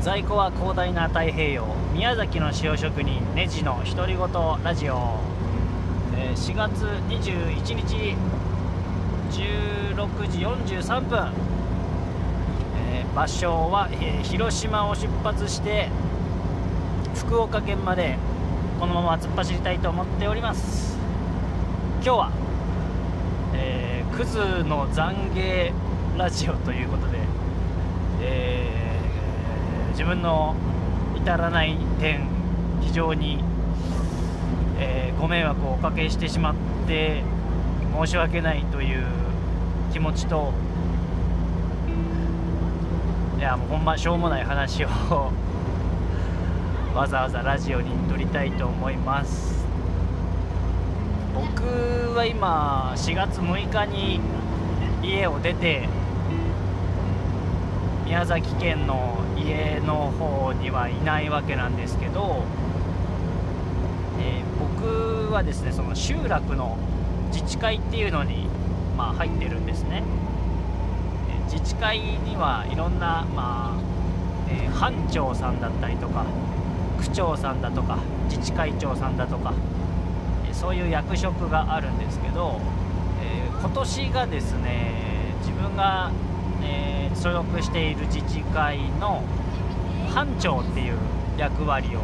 [0.00, 4.28] 在庫は広大な太平洋宮崎の塩職人ネジの独り言
[4.62, 5.18] ラジオ、
[6.16, 8.16] えー4月21日
[9.32, 11.32] 16時43分、
[12.90, 15.88] えー場所は、えー広島を出発して
[17.16, 18.16] 福岡県まで
[18.78, 20.96] このまま突っ走りたいと思っております。
[22.02, 22.30] 今日は、
[23.54, 25.72] えークズの懺悔
[26.16, 27.18] ラジオということで、
[29.98, 30.54] 自分の
[31.16, 32.28] 至らない点
[32.80, 33.42] 非常に、
[34.78, 36.54] えーご迷惑をおかけしてしまっ
[36.86, 37.24] て
[38.00, 39.04] 申し訳ないという
[39.92, 40.52] 気持ちと
[43.36, 44.88] いやもうほんましょうもない話を
[46.94, 49.66] わざわざラジオに撮りたいと思います。
[51.34, 51.64] 僕
[52.14, 54.20] は今4月6日に
[55.02, 55.88] 家を出て
[58.08, 62.42] 宮崎県の家の方にはいないわけなんですけど、
[64.18, 66.78] えー僕はですねその集落の
[67.32, 68.46] 自治会っていうのに、
[68.96, 70.02] まあ、入ってるんですね、
[71.52, 73.80] 自治会にはいろんな、まあ
[74.48, 76.24] えー班長さんだったりとか
[76.98, 77.98] 区長さんだとか
[78.30, 79.52] 自治会長さんだとか、
[80.48, 82.58] えそういう役職があるんですけど、
[83.22, 86.10] えー今年がですね自分が、
[86.62, 89.24] えー所属している自治会の
[90.14, 90.94] 班長っていう
[91.36, 92.00] 役割を、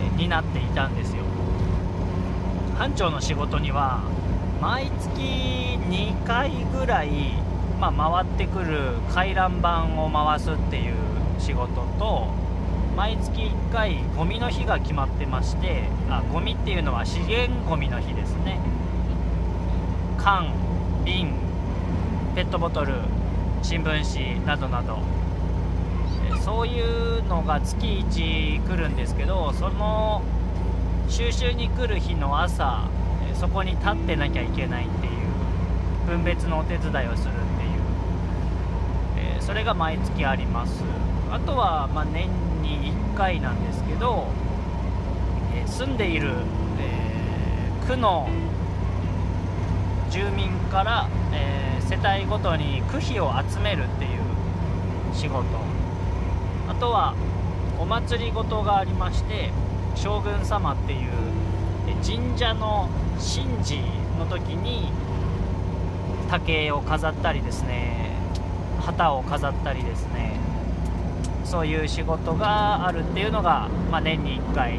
[0.00, 1.24] え担っていたんですよ。
[2.78, 4.00] 班長の仕事には
[4.62, 7.10] 毎月2回ぐらい、
[7.80, 10.94] まあ、回ってくる回覧板を回すっていう
[11.38, 12.28] 仕事と
[12.96, 18.60] 毎月1回ゴミの日が決まってましてあゴミっていうのは資源ゴミの日ですね。
[20.18, 20.52] 缶
[21.04, 21.34] 瓶
[22.36, 22.94] ペットボトル
[23.68, 24.96] 新聞紙などなど。
[26.34, 30.22] えそういうのが月1来るんですけどその
[31.06, 32.88] 収集に来る日の朝
[33.30, 35.12] えそこに立ってなきゃいけないっていう
[36.06, 37.70] 分別のお手伝いをするっていう、
[39.36, 40.82] えそれが毎月あります。
[41.30, 42.26] あとは、まあ、年
[42.62, 44.28] に1回なんですけど、
[45.54, 46.32] え住んでいる、
[46.80, 48.30] えー区の
[50.10, 54.20] 住民から、えー世帯ごとに区費を集めるっていう
[55.14, 55.42] 仕事。
[56.68, 57.14] あとは
[57.80, 59.50] お祭りごとがありまして
[59.94, 61.10] 将軍様っていう
[62.04, 63.80] 神社の神事
[64.18, 64.92] の時に
[66.28, 68.10] 竹を飾ったりですね
[68.80, 70.38] 旗を飾ったりですね
[71.44, 74.78] そういう仕事があるっていうのが、まあ、年に1回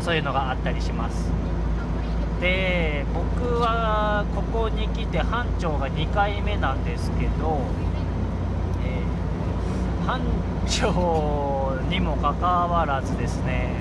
[0.00, 1.30] そういうのがあったりします。
[2.40, 3.47] で僕
[4.78, 7.60] に来て班長が2回目なんですけど、
[8.84, 10.22] えー班
[10.66, 13.74] 長にもかかわらずですね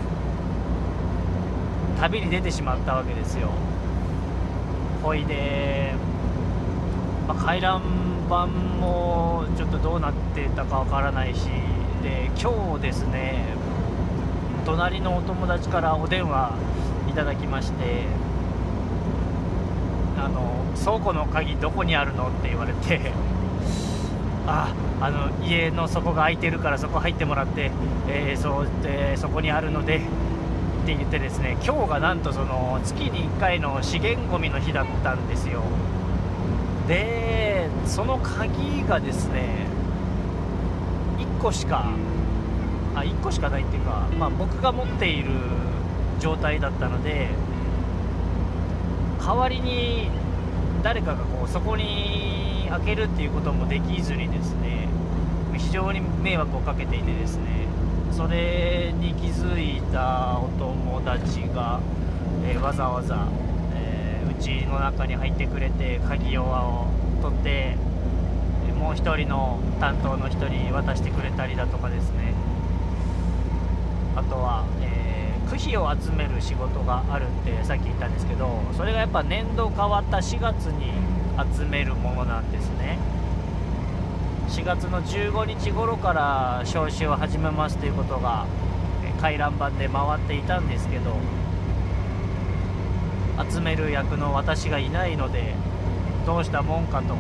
[1.99, 3.49] 旅に出てしまったわけですよ。
[5.03, 5.93] ほいで、
[7.27, 7.81] まあ回覧
[8.27, 11.45] 板もちょっとどうなってたかわからないし
[12.03, 13.45] で今日ですね
[14.65, 16.51] 隣のお友達からお電話
[17.09, 18.03] いただきまして
[20.17, 23.11] あの倉庫の鍵どこにあるのって言われて
[24.47, 27.71] ああの家の底が開いてるからそこ入ってもらって、
[28.07, 29.99] えーそうでそこにあるのでっ
[30.85, 35.61] て言ってですね今日がなんとその月に1回の資源ごみの日だったんですよ。
[36.87, 39.67] でその鍵がですね
[41.17, 41.91] 1個しか
[42.95, 45.31] あ1個しかないっていうか、まあ、僕が持っている
[46.19, 47.27] 状態だったので
[49.19, 50.09] 代わりに
[50.83, 54.87] 誰かがこうそこに開けるっていうこともできずにですね
[55.57, 57.67] 非常に迷惑をかけていてですね
[58.11, 61.79] それに気づいたお友達が、
[62.45, 63.27] えーわざわざ、
[63.75, 66.87] えーうちの中に入ってくれて鍵を
[67.21, 67.75] 取って
[68.79, 72.33] もう一人の担当の人に渡してくれたりだとかですね。
[74.15, 75.06] あとは、えー
[75.49, 80.91] 区費を集める仕事があるってさっき言ったんですけどそれがやっぱ年度変わった4月に
[81.55, 82.97] 集めるものなんですね。
[84.49, 88.45] 4月の15日頃から招集を始めますということが
[89.19, 91.15] 回覧板で回っていたんですけど
[93.51, 95.53] 集める役の私がいないので
[96.25, 97.15] どうしたもんかと、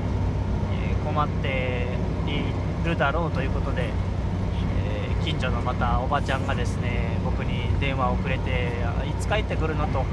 [0.73, 1.87] え困って
[2.27, 7.36] いるだろうということで、え近所のまたおばちゃんがですね僕
[7.79, 10.03] 電話をくれてあいつ帰ってくるのと。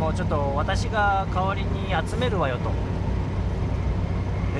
[0.00, 2.70] もうちょっと私が代わりに集めるわよと。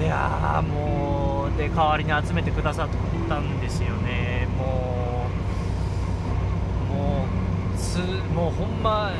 [0.01, 2.89] いやーもうで代わりに集めてくださっ
[3.29, 4.49] たんですよね。
[4.59, 5.27] も
[6.91, 7.25] うも
[7.75, 7.99] うつ
[8.35, 9.13] もうほんま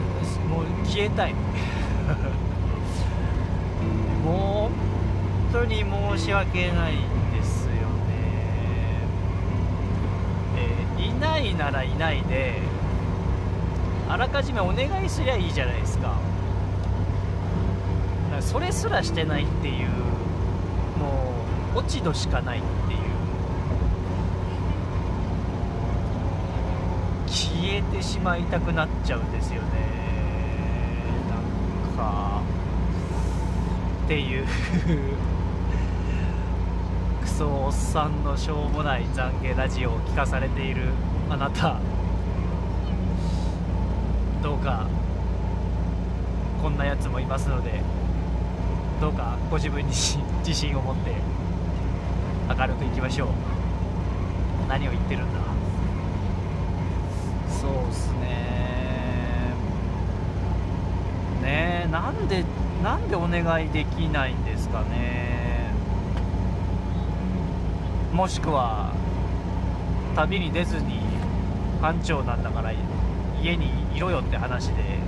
[0.49, 1.35] もう消えたい。
[4.25, 4.89] もう
[5.53, 5.85] 本当に
[6.17, 6.97] 申し訳ないん
[7.33, 7.79] ですよね、
[10.57, 12.61] えーいないならいないで
[14.09, 16.15] あらかじめお願いすりゃいいじゃないですか。
[18.31, 19.89] だかそれすらしてないっていう
[20.99, 21.35] も
[21.75, 23.01] う落ち度しかないっていう。
[27.27, 29.69] 消えてしまいたくなっちゃうんですよね。
[31.29, 32.41] なんか。
[34.05, 34.47] っていう。
[37.39, 40.89] クソおっさんのしょうもない懺悔ラジオを聞かされている
[41.31, 41.79] あなた。
[44.43, 44.89] どうか
[46.61, 47.81] こんなやつもいますので
[49.01, 49.93] どうかご自分に
[50.45, 51.15] 自信を持って
[52.59, 53.29] 明るくいきましょう。
[54.69, 55.39] 何を言ってるんだ。
[57.49, 58.27] そうっすね。
[61.41, 62.43] ねえなんで
[62.83, 65.38] なんでお願いできないんですかね。
[68.13, 68.93] もしくは
[70.17, 71.01] 旅に出ずに
[71.81, 72.73] 班長なんだから
[73.41, 74.99] 家にいろよって話で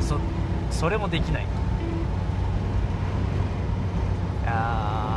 [0.00, 0.18] そ
[0.70, 1.44] それもできない。
[1.44, 1.46] い
[4.46, 5.12] や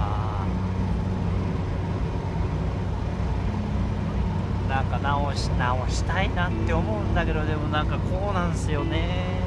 [4.67, 4.69] ー。
[4.69, 9.40] なんか直し直したいなって思うんだけどでもなんかこうなんすよね。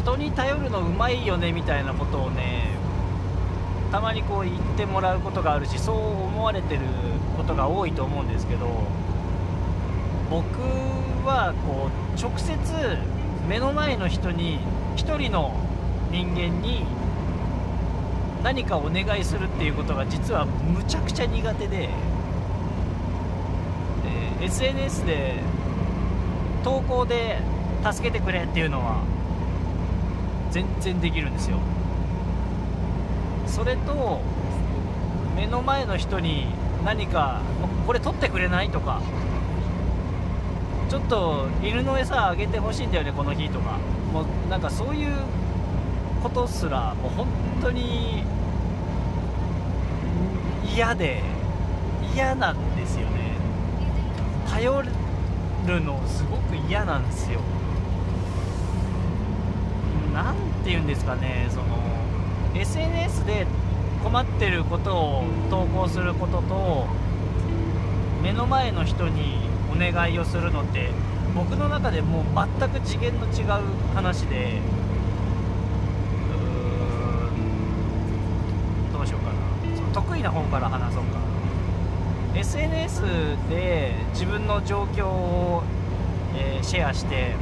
[0.00, 2.70] 人に頼るのうまいよねみたいなことをね
[3.92, 6.80] たまにこう言ってもらうことがあるしそう思われてる
[7.36, 8.66] ことが多いと思うんですけど
[10.30, 10.44] 僕
[11.26, 12.56] はこう直接
[13.46, 14.58] 目の前の人に
[14.96, 15.54] 一人の
[16.10, 16.86] 人間に
[18.42, 21.90] 何かお願いするっていうことが実はむちゃくちゃ苦手でで
[24.46, 25.34] SNS で
[26.64, 27.38] 投稿で
[27.84, 29.19] 助けてくれっていうのは
[30.50, 31.58] 全然できるんですよ。
[33.46, 34.20] それと
[35.36, 36.46] 目の前の人に
[36.84, 37.40] 何か
[37.86, 39.00] これ取ってくれないとか
[40.88, 43.78] ちょっと犬の餌あげてほしいんだよねこの日とか。
[44.12, 45.14] もうなんかそういう
[46.20, 47.28] ことすらもう本
[47.62, 48.24] 当に
[50.74, 51.22] 嫌で
[52.12, 53.36] 嫌なんですよね。
[54.50, 57.40] 頼るのすごく嫌なんですよ。
[60.12, 60.34] なん
[60.64, 61.64] て言うんですかねその
[62.54, 63.46] SNS で
[64.02, 66.86] 困ってることを投稿することと
[68.22, 69.38] 目の前の人に
[69.74, 70.90] お願いをするのって
[71.34, 72.24] 僕の中でもう
[72.60, 73.62] 全く次元の違う
[73.94, 74.58] 話で
[76.28, 79.76] うんどうしようかな。
[79.76, 81.18] その得意な方から話そうか。
[82.34, 83.02] SNS
[83.48, 85.62] で自分の状況を、
[86.36, 87.34] えーシェアして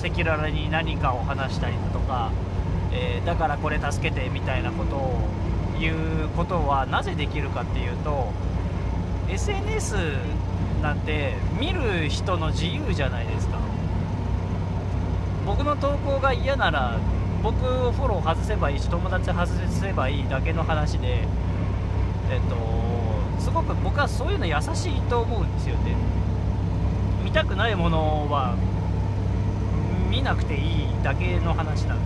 [0.00, 2.30] 赤裸々に何かを話したりだとか、
[2.92, 5.20] えーだからこれ助けてみたいなことを
[5.78, 8.32] 言うことはなぜできるかっていうと
[9.28, 9.96] SNS
[10.82, 13.58] なんて見る人の自由じゃないですか。
[15.46, 16.98] 僕の投稿が嫌なら
[17.42, 21.24] 僕をフォロー外せばいいし友達外せばいいだけの話で
[22.30, 22.56] えっと
[23.40, 25.94] すごく僕はそういうの優しいと思うんですよね。
[27.24, 28.56] 見たくないものは
[30.10, 31.98] 見なくていいだけの話なん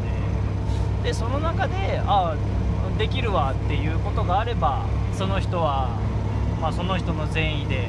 [1.03, 1.09] で。
[1.09, 5.91] でその中でああできるわっていうことがあればその人は、
[6.63, 7.89] まあ、その人の善意で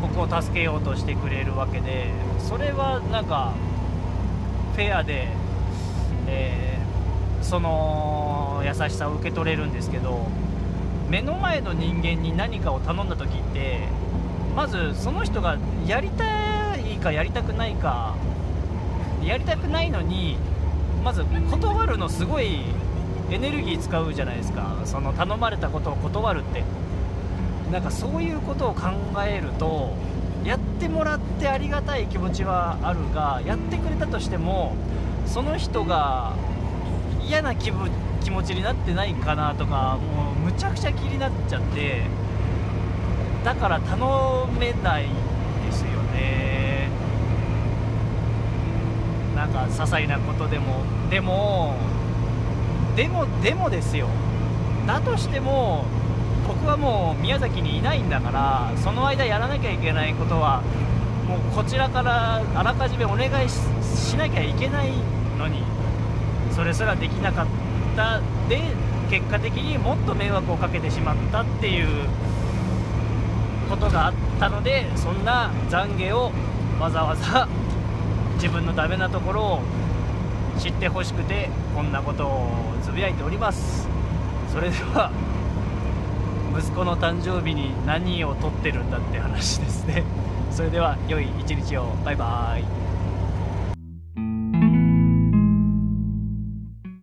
[0.00, 3.52] 僕を助けようとしてくれるわけでそれはなんか
[4.74, 5.28] フェアで、
[6.28, 6.74] えー
[7.44, 10.26] その優しさを受け取れるんですけど
[11.10, 13.80] 目の前の人間に何かを頼んだ時って
[14.56, 18.13] まずその人がやりたいかやりたくないか
[19.26, 20.36] やりたくないのに
[21.02, 22.60] まず断るのすごい
[23.30, 24.76] エネルギー使うじゃないですか。
[24.84, 26.62] その頼まれたことを断るって。
[27.72, 28.90] なんかそういうことを考
[29.26, 29.94] えると
[30.44, 34.76] やってもらってありがたい気持ちはあるがやってくれたとしても
[35.26, 36.34] その人が
[37.26, 37.90] 嫌な気分
[38.22, 42.02] 気持ちになってないかなとかもうむちゃくちゃ気になっちゃって
[43.44, 45.06] だから頼めない
[45.66, 46.63] ですよね。
[49.44, 51.74] なんか些細なことでもでも
[52.96, 54.08] でもでもですよ。
[54.86, 55.84] だとしても
[56.46, 60.62] 僕はもう宮崎にいないんだからその間やらなきゃいけないことは
[61.26, 63.60] もうこちらからあらかじめお願いし
[64.12, 64.90] しなきゃいけない
[65.38, 65.62] のに
[66.52, 67.46] それすらできなかっ
[67.96, 68.60] たで
[69.10, 72.08] 結果的にもっと迷惑をかけてしまったっていう
[73.70, 76.30] ことがあったのでそんな懺悔を
[76.78, 77.48] わざわざ
[78.44, 79.62] 自分のダメなところを
[80.58, 82.50] 知ってほしくてこんなことを
[82.82, 83.88] つぶやいております。
[84.52, 85.10] それでは
[86.54, 90.02] 息子の誕生日に何を撮ってるんだって話ですね。
[90.50, 91.86] それでは良い一日を。
[92.04, 92.83] バイバーイ。